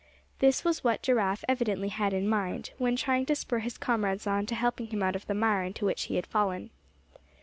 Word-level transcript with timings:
This 0.39 0.63
was 0.65 0.83
what 0.83 1.03
Giraffe 1.03 1.43
evidently 1.47 1.89
had 1.89 2.11
in 2.11 2.27
mind, 2.27 2.71
when 2.79 2.95
trying 2.95 3.27
to 3.27 3.35
spur 3.35 3.59
his 3.59 3.77
comrades 3.77 4.25
on 4.25 4.47
to 4.47 4.55
helping 4.55 4.87
him 4.87 5.03
out 5.03 5.15
of 5.15 5.27
the 5.27 5.35
mire 5.35 5.61
into 5.61 5.85
which 5.85 6.05
he 6.05 6.15
had 6.15 6.25
fallen. 6.25 6.71